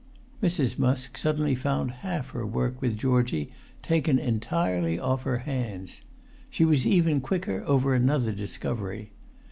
Mrs. 0.41 0.79
Musk 0.79 1.15
suddenly 1.15 1.53
found 1.53 1.91
half 2.01 2.31
her 2.31 2.43
work 2.43 2.81
with 2.81 2.97
Georgie 2.97 3.51
taken 3.83 4.17
entirely 4.17 4.97
off 4.97 5.21
her 5.25 5.37
hands. 5.45 6.01
She 6.49 6.65
was 6.65 6.87
even 6.87 7.21
quicker 7.21 7.63
over 7.67 7.93
another 7.93 8.31
discovery. 8.31 9.11